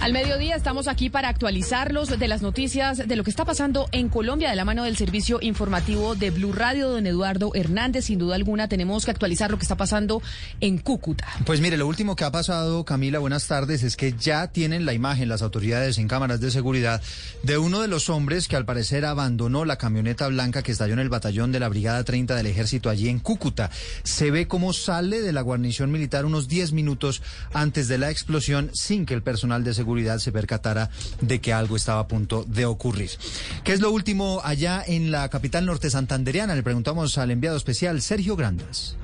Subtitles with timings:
[0.00, 4.08] Al mediodía estamos aquí para actualizarlos de las noticias de lo que está pasando en
[4.08, 8.06] Colombia de la mano del servicio informativo de Blue Radio, don Eduardo Hernández.
[8.06, 10.22] Sin duda alguna tenemos que actualizar lo que está pasando
[10.62, 11.28] en Cúcuta.
[11.44, 14.94] Pues mire, lo último que ha pasado, Camila, buenas tardes, es que ya tienen la
[14.94, 17.02] imagen las autoridades en cámaras de seguridad
[17.42, 21.00] de uno de los hombres que al parecer abandonó la camioneta blanca que estalló en
[21.00, 23.70] el batallón de la Brigada 30 del Ejército allí en Cúcuta.
[24.02, 27.20] Se ve cómo sale de la guarnición militar unos 10 minutos
[27.52, 31.76] antes de la explosión sin que el personal de seguridad se percatara de que algo
[31.76, 33.10] estaba a punto de ocurrir.
[33.64, 36.54] ¿Qué es lo último allá en la capital norte santandereana?
[36.54, 38.96] Le preguntamos al enviado especial Sergio Grandas.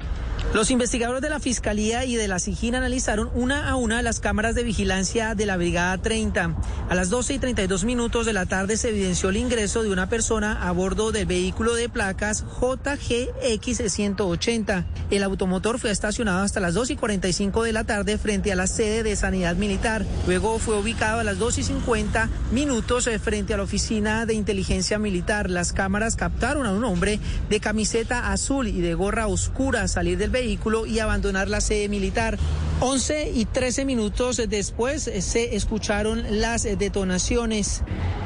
[0.55, 4.55] Los investigadores de la Fiscalía y de la SIGIN analizaron una a una las cámaras
[4.55, 6.57] de vigilancia de la Brigada 30.
[6.89, 10.09] A las 12 y 32 minutos de la tarde se evidenció el ingreso de una
[10.09, 14.87] persona a bordo del vehículo de placas JGX180.
[15.11, 18.67] El automotor fue estacionado hasta las 2 y 45 de la tarde frente a la
[18.67, 20.07] sede de Sanidad Militar.
[20.27, 24.35] Luego fue ubicado a las 2 y 50 minutos eh, frente a la oficina de
[24.35, 25.51] inteligencia militar.
[25.51, 30.31] Las cámaras captaron a un hombre de camiseta azul y de gorra oscura salir del
[30.31, 32.39] vehículo y abandonar la sede militar.
[32.81, 37.83] 11 y 13 minutos después eh, se escucharon las eh, detonaciones.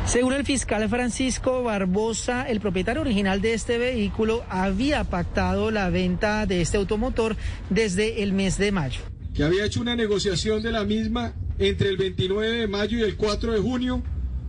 [0.07, 6.47] Según el fiscal Francisco Barbosa, el propietario original de este vehículo había pactado la venta
[6.47, 7.37] de este automotor
[7.69, 9.01] desde el mes de mayo.
[9.35, 13.17] Que había hecho una negociación de la misma entre el 29 de mayo y el
[13.17, 14.03] 4 de junio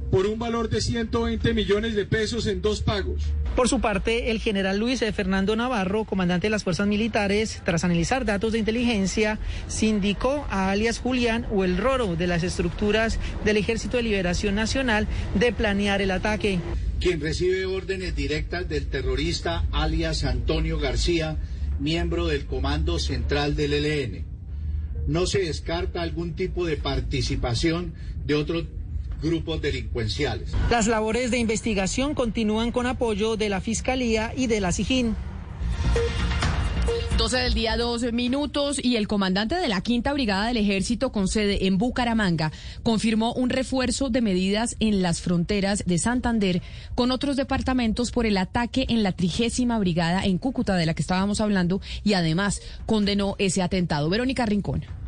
[0.09, 3.23] por un valor de 120 millones de pesos en dos pagos.
[3.55, 8.25] Por su parte, el general Luis Fernando Navarro, comandante de las fuerzas militares, tras analizar
[8.25, 13.97] datos de inteligencia, sindicó a alias Julián o el Roro de las estructuras del Ejército
[13.97, 16.59] de Liberación Nacional de planear el ataque.
[16.99, 21.37] Quien recibe órdenes directas del terrorista alias Antonio García,
[21.79, 24.30] miembro del Comando Central del ELN.
[25.11, 27.93] No se descarta algún tipo de participación
[28.25, 28.65] de otro
[29.21, 30.53] grupos delincuenciales.
[30.69, 35.17] Las labores de investigación continúan con apoyo de la Fiscalía y de la SIGIN.
[37.17, 41.27] 12 del día, dos minutos, y el comandante de la Quinta Brigada del Ejército con
[41.27, 46.61] sede en Bucaramanga confirmó un refuerzo de medidas en las fronteras de Santander
[46.95, 51.01] con otros departamentos por el ataque en la trigésima brigada en Cúcuta de la que
[51.01, 54.09] estábamos hablando y además condenó ese atentado.
[54.09, 55.00] Verónica Rincón.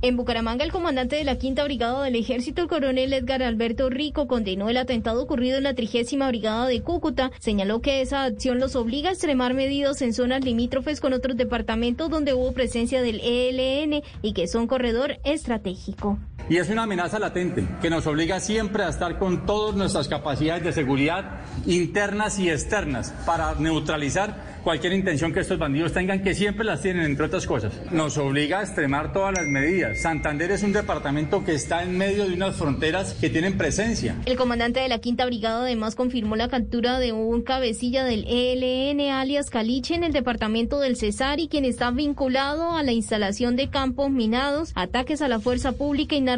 [0.00, 4.28] En Bucaramanga, el comandante de la Quinta Brigada del Ejército, el coronel Edgar Alberto Rico,
[4.28, 7.32] condenó el atentado ocurrido en la trigésima Brigada de Cúcuta.
[7.40, 12.10] Señaló que esa acción los obliga a extremar medidas en zonas limítrofes con otros departamentos
[12.10, 16.16] donde hubo presencia del ELN y que son corredor estratégico.
[16.50, 20.64] Y es una amenaza latente que nos obliga siempre a estar con todas nuestras capacidades
[20.64, 26.64] de seguridad internas y externas para neutralizar cualquier intención que estos bandidos tengan, que siempre
[26.64, 27.72] las tienen, entre otras cosas.
[27.90, 30.00] Nos obliga a extremar todas las medidas.
[30.00, 34.16] Santander es un departamento que está en medio de unas fronteras que tienen presencia.
[34.26, 39.10] El comandante de la Quinta Brigada además confirmó la captura de un cabecilla del ELN,
[39.10, 43.68] alias Caliche, en el departamento del Cesar y quien está vinculado a la instalación de
[43.68, 46.37] campos minados, ataques a la fuerza pública y narcotráfico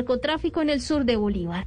[0.60, 1.66] en el sur de Bolívar.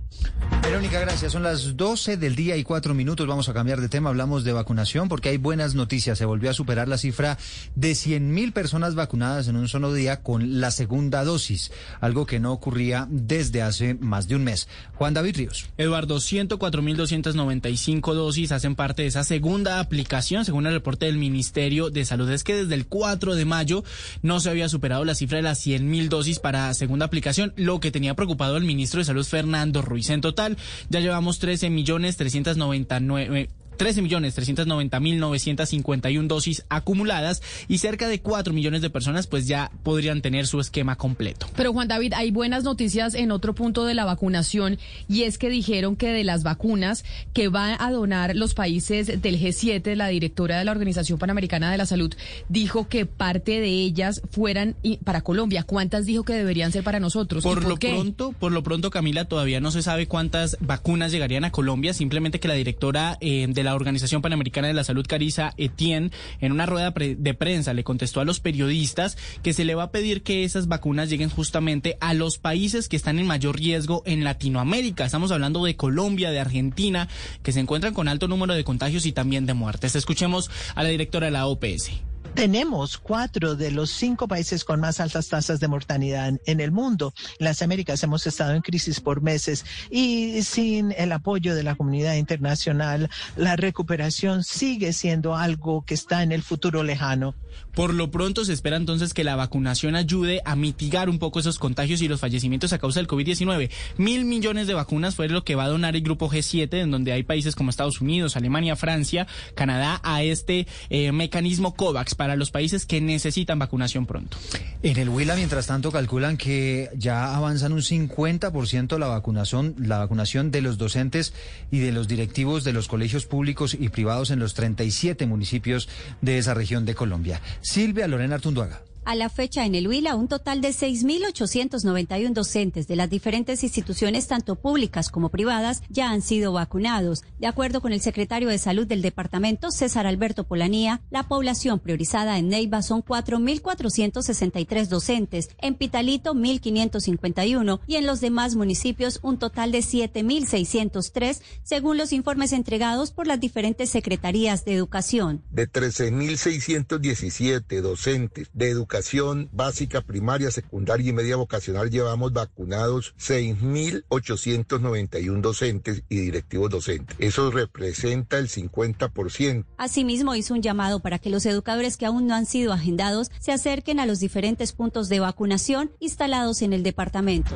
[0.64, 1.34] Verónica, gracias.
[1.34, 3.28] Son las 12 del día y cuatro minutos.
[3.28, 4.10] Vamos a cambiar de tema.
[4.10, 6.18] Hablamos de vacunación porque hay buenas noticias.
[6.18, 7.38] Se volvió a superar la cifra
[7.76, 12.54] de 100.000 personas vacunadas en un solo día con la segunda dosis, algo que no
[12.54, 14.70] ocurría desde hace más de un mes.
[14.96, 15.66] Juan David Ríos.
[15.78, 22.06] Eduardo, 104.295 dosis hacen parte de esa segunda aplicación, según el reporte del Ministerio de
[22.06, 22.32] Salud.
[22.32, 23.84] Es que desde el 4 de mayo
[24.22, 27.92] no se había superado la cifra de las 100.000 dosis para segunda aplicación, lo que
[27.92, 30.10] tenía preocupado el ministro de Salud, Fernando Ruiz.
[30.10, 30.58] En total,
[30.90, 38.22] ya llevamos 13 millones 399 13 millones 390 mil 951 dosis acumuladas y cerca de
[38.22, 41.48] 4 millones de personas pues ya podrían tener su esquema completo.
[41.56, 44.78] Pero Juan David, hay buenas noticias en otro punto de la vacunación
[45.08, 47.04] y es que dijeron que de las vacunas
[47.34, 51.78] que van a donar los países del G7, la directora de la Organización Panamericana de
[51.78, 52.14] la Salud
[52.50, 55.64] dijo que parte de ellas fueran para Colombia.
[55.64, 57.44] ¿Cuántas dijo que deberían ser para nosotros?
[57.44, 61.52] Por, lo pronto, por lo pronto Camila todavía no se sabe cuántas vacunas llegarían a
[61.52, 66.12] Colombia, simplemente que la directora eh, de la Organización Panamericana de la Salud, Carisa Etienne,
[66.40, 69.92] en una rueda de prensa le contestó a los periodistas que se le va a
[69.92, 74.24] pedir que esas vacunas lleguen justamente a los países que están en mayor riesgo en
[74.24, 75.06] Latinoamérica.
[75.06, 77.08] Estamos hablando de Colombia, de Argentina,
[77.42, 79.96] que se encuentran con alto número de contagios y también de muertes.
[79.96, 82.13] Escuchemos a la directora de la OPS.
[82.36, 87.14] Tenemos cuatro de los cinco países con más altas tasas de mortalidad en el mundo.
[87.38, 92.16] Las Américas hemos estado en crisis por meses y sin el apoyo de la comunidad
[92.16, 97.36] internacional, la recuperación sigue siendo algo que está en el futuro lejano.
[97.76, 101.60] Por lo pronto se espera entonces que la vacunación ayude a mitigar un poco esos
[101.60, 103.70] contagios y los fallecimientos a causa del COVID-19.
[103.98, 107.14] Mil millones de vacunas fue lo que va a donar el grupo G7, en donde
[107.14, 112.52] hay países como Estados Unidos, Alemania, Francia, Canadá, a este eh, mecanismo COVAX para los
[112.52, 114.38] países que necesitan vacunación pronto.
[114.82, 120.50] En el Huila, mientras tanto, calculan que ya avanzan un 50% la vacunación, la vacunación
[120.50, 121.34] de los docentes
[121.70, 125.90] y de los directivos de los colegios públicos y privados en los 37 municipios
[126.22, 127.42] de esa región de Colombia.
[127.60, 128.84] Silvia Lorena Artunduaga.
[129.06, 134.28] A la fecha en el Huila, un total de 6.891 docentes de las diferentes instituciones,
[134.28, 137.24] tanto públicas como privadas, ya han sido vacunados.
[137.38, 142.38] De acuerdo con el secretario de Salud del departamento, César Alberto Polanía, la población priorizada
[142.38, 149.74] en Neiva son 4.463 docentes, en Pitalito 1.551 y en los demás municipios un total
[149.74, 155.44] de 7.603, según los informes entregados por las diferentes secretarías de educación.
[155.52, 165.42] De 13.617 docentes de educación, educación básica, primaria, secundaria y media vocacional llevamos vacunados 6.891
[165.42, 167.18] docentes y directivos docentes.
[167.18, 169.66] Eso representa el 50%.
[169.78, 173.52] Asimismo, hizo un llamado para que los educadores que aún no han sido agendados se
[173.52, 177.56] acerquen a los diferentes puntos de vacunación instalados en el departamento.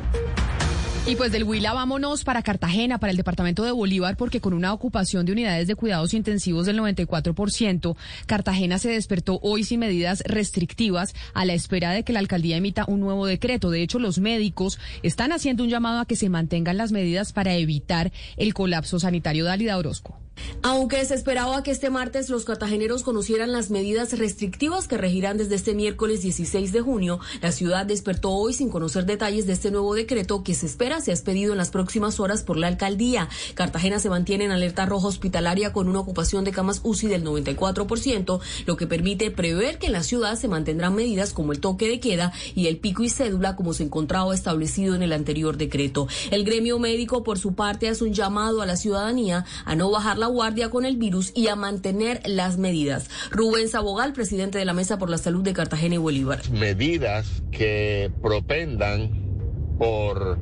[1.08, 4.74] Y pues del Huila vámonos para Cartagena, para el departamento de Bolívar, porque con una
[4.74, 7.96] ocupación de unidades de cuidados intensivos del 94%,
[8.26, 12.84] Cartagena se despertó hoy sin medidas restrictivas a la espera de que la alcaldía emita
[12.86, 13.70] un nuevo decreto.
[13.70, 17.54] De hecho, los médicos están haciendo un llamado a que se mantengan las medidas para
[17.54, 19.46] evitar el colapso sanitario.
[19.46, 20.27] Dalida Orozco.
[20.62, 25.54] Aunque se esperaba que este martes los cartageneros conocieran las medidas restrictivas que regirán desde
[25.54, 29.94] este miércoles 16 de junio, la ciudad despertó hoy sin conocer detalles de este nuevo
[29.94, 33.28] decreto que se espera se ha expedido en las próximas horas por la alcaldía.
[33.54, 38.40] Cartagena se mantiene en alerta roja hospitalaria con una ocupación de camas UCI del 94%,
[38.66, 42.00] lo que permite prever que en la ciudad se mantendrán medidas como el toque de
[42.00, 46.08] queda y el pico y cédula como se encontraba establecido en el anterior decreto.
[46.30, 50.18] El gremio médico, por su parte, hace un llamado a la ciudadanía a no bajar
[50.18, 53.08] la guardia con el virus y a mantener las medidas.
[53.30, 56.48] Rubén Sabogal, presidente de la Mesa por la Salud de Cartagena y Bolívar.
[56.50, 59.10] Medidas que propendan
[59.78, 60.38] por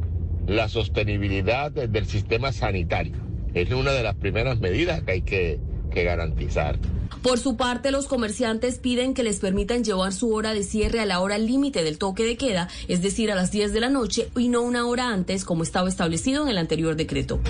[0.47, 3.17] la sostenibilidad del sistema sanitario.
[3.55, 5.61] Es una de las primeras medidas que hay que,
[5.91, 6.79] que garantizar.
[7.23, 11.07] Por su parte, los comerciantes piden que les permitan llevar su hora de cierre a
[11.07, 14.29] la hora límite del toque de queda, es decir, a las 10 de la noche
[14.37, 17.41] y no una hora antes como estaba establecido en el anterior decreto.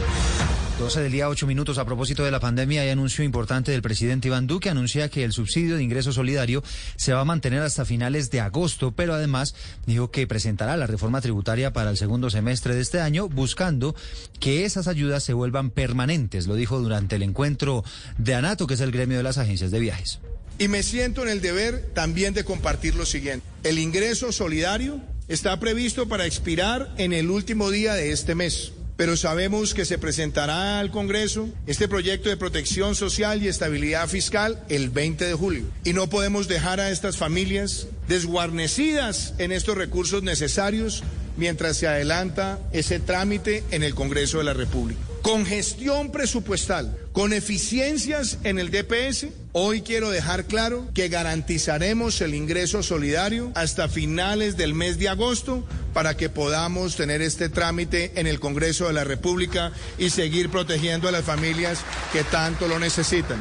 [0.78, 1.78] 12 del día, 8 minutos.
[1.78, 4.68] A propósito de la pandemia, hay anuncio importante del presidente Iván Duque.
[4.68, 6.62] Anuncia que el subsidio de ingreso solidario
[6.96, 9.54] se va a mantener hasta finales de agosto, pero además
[9.86, 13.96] dijo que presentará la reforma tributaria para el segundo semestre de este año, buscando
[14.38, 16.46] que esas ayudas se vuelvan permanentes.
[16.46, 17.82] Lo dijo durante el encuentro
[18.18, 20.18] de ANATO, que es el gremio de las agencias de viajes.
[20.58, 23.46] Y me siento en el deber también de compartir lo siguiente.
[23.62, 29.16] El ingreso solidario está previsto para expirar en el último día de este mes pero
[29.16, 34.90] sabemos que se presentará al Congreso este proyecto de protección social y estabilidad fiscal el
[34.90, 35.64] 20 de julio.
[35.84, 41.02] Y no podemos dejar a estas familias desguarnecidas en estos recursos necesarios
[41.36, 45.00] mientras se adelanta ese trámite en el Congreso de la República.
[45.22, 49.26] Con gestión presupuestal, con eficiencias en el DPS,
[49.58, 55.64] hoy quiero dejar claro que garantizaremos el ingreso solidario hasta finales del mes de agosto
[55.94, 61.08] para que podamos tener este trámite en el Congreso de la República y seguir protegiendo
[61.08, 61.82] a las familias
[62.12, 63.40] que tanto lo necesitan.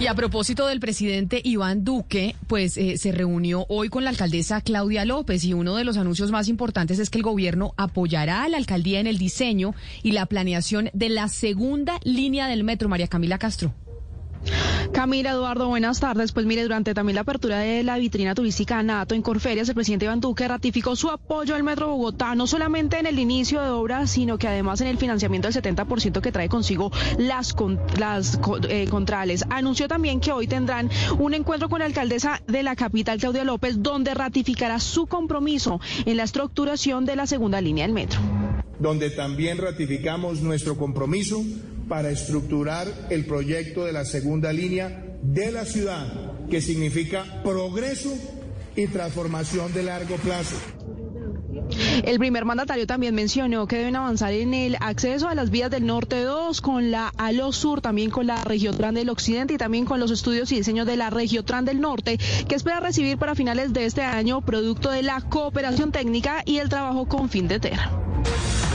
[0.00, 4.62] Y a propósito del presidente Iván Duque, pues eh, se reunió hoy con la alcaldesa
[4.62, 8.48] Claudia López y uno de los anuncios más importantes es que el gobierno apoyará a
[8.48, 12.88] la alcaldía en el diseño y la planeación de la segunda línea del metro.
[12.88, 13.72] María Camila Castro.
[14.92, 16.32] Camila Eduardo, buenas tardes.
[16.32, 20.04] Pues mire, durante también la apertura de la vitrina turística NATO en Corferias, el presidente
[20.06, 24.10] Iván Duque ratificó su apoyo al Metro Bogotá, no solamente en el inicio de obras,
[24.10, 27.54] sino que además en el financiamiento del 70% que trae consigo las,
[27.98, 29.44] las eh, contrales.
[29.50, 33.82] Anunció también que hoy tendrán un encuentro con la alcaldesa de la capital, Claudia López,
[33.82, 38.20] donde ratificará su compromiso en la estructuración de la segunda línea del metro.
[38.78, 41.42] Donde también ratificamos nuestro compromiso
[41.88, 46.06] para estructurar el proyecto de la segunda línea de la ciudad,
[46.50, 48.12] que significa progreso
[48.76, 50.56] y transformación de largo plazo.
[52.04, 55.86] El primer mandatario también mencionó que deben avanzar en el acceso a las vías del
[55.86, 60.00] norte 2 con la ALO Sur, también con la Regiotran del Occidente y también con
[60.00, 63.86] los estudios y diseños de la Regiotran del Norte, que espera recibir para finales de
[63.86, 67.54] este año producto de la cooperación técnica y el trabajo con fin de.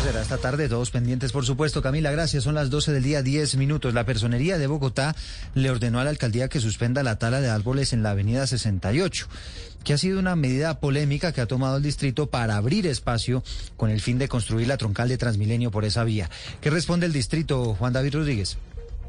[0.10, 1.84] Esta tarde, todos pendientes, por supuesto.
[1.84, 2.44] Camila, gracias.
[2.44, 3.94] Son las 12 del día, 10 minutos.
[3.94, 5.16] La Personería de Bogotá
[5.54, 9.28] le ordenó a la alcaldía que suspenda la tala de árboles en la avenida 68
[9.84, 13.44] que ha sido una medida polémica que ha tomado el distrito para abrir espacio
[13.78, 16.30] con el fin de construir la troncal de Transmilenio por esa vía.
[16.60, 18.58] ¿Qué responde el distrito, Juan David Rodríguez?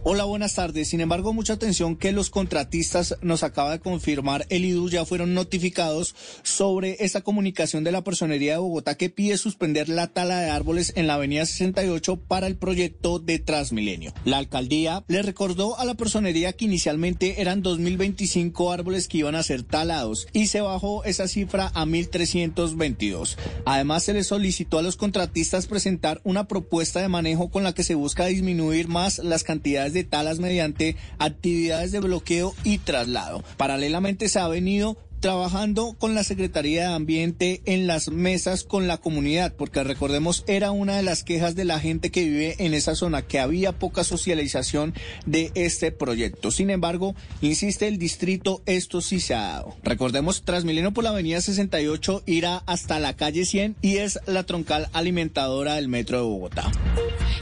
[0.03, 0.89] Hola, buenas tardes.
[0.89, 5.35] Sin embargo, mucha atención que los contratistas nos acaba de confirmar, el IDU ya fueron
[5.35, 10.49] notificados sobre esta comunicación de la Personería de Bogotá que pide suspender la tala de
[10.49, 14.15] árboles en la avenida 68 para el proyecto de Transmilenio.
[14.25, 19.43] La alcaldía le recordó a la Personería que inicialmente eran 2.025 árboles que iban a
[19.43, 23.37] ser talados y se bajó esa cifra a 1.322.
[23.67, 27.85] Además, se le solicitó a los contratistas presentar una propuesta de manejo con la que
[27.85, 33.43] se busca disminuir más las cantidades de talas mediante actividades de bloqueo y traslado.
[33.57, 38.97] Paralelamente se ha venido trabajando con la Secretaría de Ambiente en las mesas con la
[38.97, 42.95] comunidad, porque recordemos era una de las quejas de la gente que vive en esa
[42.95, 44.95] zona, que había poca socialización
[45.27, 46.51] de este proyecto.
[46.51, 49.77] Sin embargo, insiste el distrito, esto sí se ha dado.
[49.83, 54.89] Recordemos, Transmilenio por la avenida 68 irá hasta la calle 100 y es la troncal
[54.93, 56.71] alimentadora del metro de Bogotá.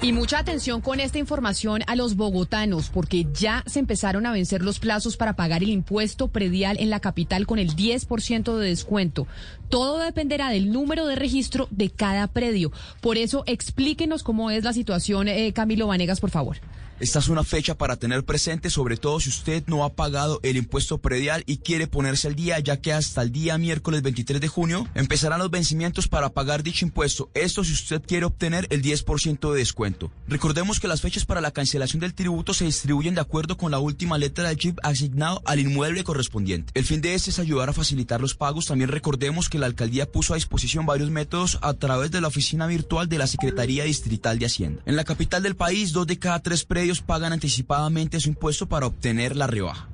[0.03, 4.63] Y mucha atención con esta información a los bogotanos, porque ya se empezaron a vencer
[4.63, 9.27] los plazos para pagar el impuesto predial en la capital con el 10% de descuento.
[9.69, 12.73] Todo dependerá del número de registro de cada predio.
[13.01, 16.59] Por eso, explíquenos cómo es la situación, eh, Camilo Vanegas, por favor.
[17.01, 20.57] Esta es una fecha para tener presente, sobre todo si usted no ha pagado el
[20.57, 24.49] impuesto predial y quiere ponerse al día, ya que hasta el día miércoles 23 de
[24.49, 27.31] junio empezarán los vencimientos para pagar dicho impuesto.
[27.35, 30.11] Esto si usted quiere obtener el 10% de descuento.
[30.27, 33.79] Recordemos que las fechas para la cancelación del tributo se distribuyen de acuerdo con la
[33.79, 36.73] última letra del chip asignado al inmueble correspondiente.
[36.75, 38.67] El fin de este es ayudar a facilitar los pagos.
[38.67, 42.67] También recordemos que la alcaldía puso a disposición varios métodos a través de la oficina
[42.67, 44.83] virtual de la Secretaría Distrital de Hacienda.
[44.85, 48.87] En la capital del país, dos de cada tres predios pagan anticipadamente su impuesto para
[48.87, 49.89] obtener la rebaja.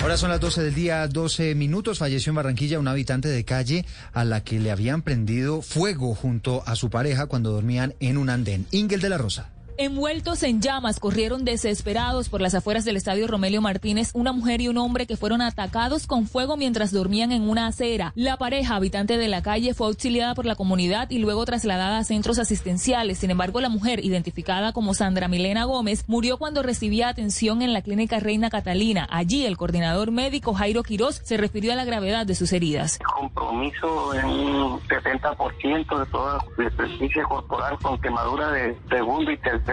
[0.00, 1.98] Ahora son las 12 del día, 12 minutos.
[1.98, 6.62] Falleció en Barranquilla un habitante de calle a la que le habían prendido fuego junto
[6.66, 8.66] a su pareja cuando dormían en un andén.
[8.70, 9.50] Ingel de la Rosa.
[9.80, 14.66] Envueltos en llamas, corrieron desesperados por las afueras del estadio Romelio Martínez una mujer y
[14.66, 18.10] un hombre que fueron atacados con fuego mientras dormían en una acera.
[18.16, 22.02] La pareja, habitante de la calle, fue auxiliada por la comunidad y luego trasladada a
[22.02, 23.18] centros asistenciales.
[23.18, 27.82] Sin embargo, la mujer, identificada como Sandra Milena Gómez, murió cuando recibía atención en la
[27.82, 29.06] clínica Reina Catalina.
[29.08, 32.98] Allí, el coordinador médico Jairo Quirós se refirió a la gravedad de sus heridas.
[33.14, 39.67] Compromiso en un 70% de toda superficie corporal con quemadura de segundo y tercer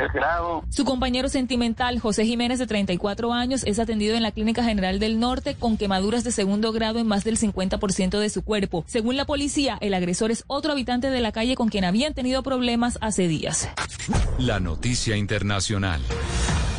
[0.70, 5.20] su compañero sentimental, José Jiménez, de 34 años, es atendido en la Clínica General del
[5.20, 8.84] Norte con quemaduras de segundo grado en más del 50% de su cuerpo.
[8.88, 12.44] Según la policía, el agresor es otro habitante de la calle con quien habían tenido
[12.44, 13.70] problemas hace días.
[14.38, 16.02] La noticia internacional.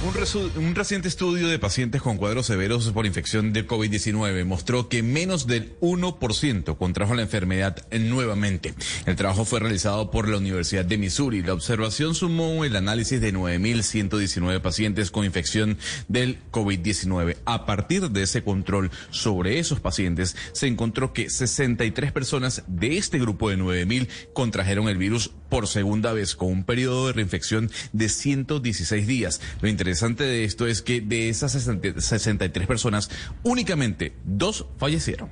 [0.06, 5.48] Un, reciente estudio de pacientes con cuadros severos por infección de COVID-19 mostró que menos
[5.48, 8.72] del 1% contrajo la enfermedad nuevamente.
[9.04, 11.42] El trabajo fue realizado por la Universidad de Missouri.
[11.42, 17.38] La observación sumó el análisis de 9.119 pacientes con infección del COVID-19.
[17.44, 23.18] A partir de ese control sobre esos pacientes, se encontró que 63 personas de este
[23.18, 28.08] grupo de 9.000 contrajeron el virus por segunda vez con un periodo de reinfección de
[28.08, 29.40] 116 días.
[29.60, 33.10] Lo interesante de esto es que de esas 63 personas,
[33.42, 35.30] únicamente dos fallecieron.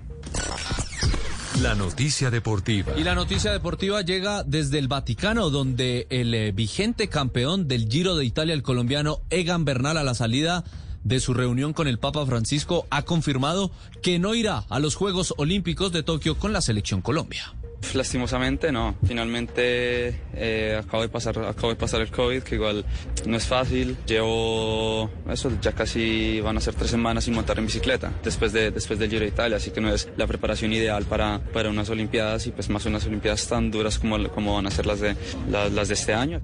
[1.62, 2.94] La noticia deportiva.
[2.98, 8.16] Y la noticia deportiva llega desde el Vaticano, donde el eh, vigente campeón del Giro
[8.16, 10.64] de Italia, el colombiano Egan Bernal, a la salida
[11.04, 13.70] de su reunión con el Papa Francisco, ha confirmado
[14.02, 17.54] que no irá a los Juegos Olímpicos de Tokio con la selección Colombia.
[17.92, 22.84] Lastimosamente no, finalmente eh, acabo, de pasar, acabo de pasar el COVID, que igual
[23.26, 23.96] no es fácil.
[24.06, 28.70] Llevo eso, ya casi van a ser tres semanas sin montar en bicicleta después, de,
[28.70, 31.90] después del Giro de Italia, así que no es la preparación ideal para, para unas
[31.90, 35.16] Olimpiadas y pues más unas Olimpiadas tan duras como, como van a ser las de,
[35.50, 36.40] las de este año.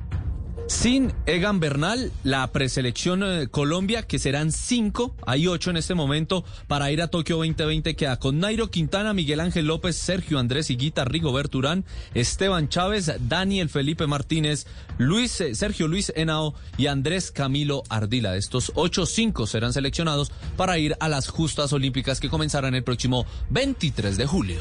[0.71, 6.45] Sin Egan Bernal, la preselección eh, Colombia, que serán cinco, hay ocho en este momento,
[6.69, 11.05] para ir a Tokio 2020, queda con Nairo Quintana, Miguel Ángel López, Sergio Andrés Higuita,
[11.05, 11.85] Rigoberto Urán,
[12.15, 18.31] Esteban Chávez, Daniel Felipe Martínez, Luis, eh, Sergio Luis Henao y Andrés Camilo Ardila.
[18.31, 22.85] De estos ocho, cinco serán seleccionados para ir a las justas olímpicas que comenzarán el
[22.85, 24.61] próximo 23 de julio.